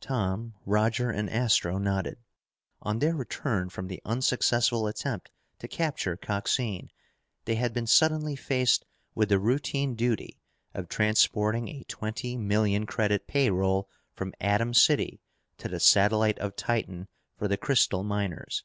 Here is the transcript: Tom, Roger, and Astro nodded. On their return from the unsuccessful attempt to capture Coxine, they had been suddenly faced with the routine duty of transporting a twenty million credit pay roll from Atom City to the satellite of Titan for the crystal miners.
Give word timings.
Tom, 0.00 0.54
Roger, 0.64 1.10
and 1.10 1.28
Astro 1.28 1.76
nodded. 1.76 2.16
On 2.80 3.00
their 3.00 3.14
return 3.14 3.68
from 3.68 3.86
the 3.86 4.00
unsuccessful 4.06 4.86
attempt 4.86 5.30
to 5.58 5.68
capture 5.68 6.16
Coxine, 6.16 6.88
they 7.44 7.56
had 7.56 7.74
been 7.74 7.86
suddenly 7.86 8.34
faced 8.34 8.86
with 9.14 9.28
the 9.28 9.38
routine 9.38 9.94
duty 9.94 10.40
of 10.72 10.88
transporting 10.88 11.68
a 11.68 11.84
twenty 11.84 12.34
million 12.34 12.86
credit 12.86 13.26
pay 13.26 13.50
roll 13.50 13.90
from 14.14 14.32
Atom 14.40 14.72
City 14.72 15.20
to 15.58 15.68
the 15.68 15.78
satellite 15.80 16.38
of 16.38 16.56
Titan 16.56 17.06
for 17.36 17.46
the 17.46 17.58
crystal 17.58 18.02
miners. 18.02 18.64